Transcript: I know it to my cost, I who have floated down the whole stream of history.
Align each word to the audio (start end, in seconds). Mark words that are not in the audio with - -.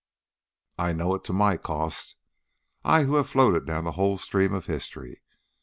I 0.79 0.93
know 0.93 1.13
it 1.13 1.23
to 1.25 1.31
my 1.33 1.57
cost, 1.57 2.15
I 2.83 3.03
who 3.03 3.17
have 3.17 3.29
floated 3.29 3.67
down 3.67 3.83
the 3.83 3.91
whole 3.91 4.17
stream 4.17 4.51
of 4.51 4.65
history. 4.65 5.21